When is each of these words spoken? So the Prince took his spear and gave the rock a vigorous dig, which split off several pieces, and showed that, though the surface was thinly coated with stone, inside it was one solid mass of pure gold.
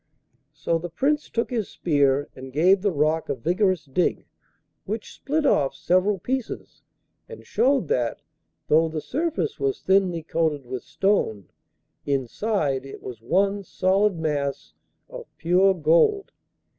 So 0.55 0.79
the 0.79 0.89
Prince 0.89 1.29
took 1.29 1.51
his 1.51 1.69
spear 1.69 2.27
and 2.35 2.51
gave 2.51 2.81
the 2.81 2.89
rock 2.91 3.29
a 3.29 3.35
vigorous 3.35 3.85
dig, 3.85 4.25
which 4.85 5.13
split 5.13 5.45
off 5.45 5.75
several 5.75 6.17
pieces, 6.17 6.81
and 7.29 7.45
showed 7.45 7.87
that, 7.89 8.23
though 8.67 8.89
the 8.89 8.99
surface 8.99 9.59
was 9.59 9.83
thinly 9.83 10.23
coated 10.23 10.65
with 10.65 10.81
stone, 10.81 11.49
inside 12.03 12.83
it 12.83 13.03
was 13.03 13.21
one 13.21 13.63
solid 13.63 14.17
mass 14.17 14.73
of 15.07 15.27
pure 15.37 15.75
gold. 15.75 16.31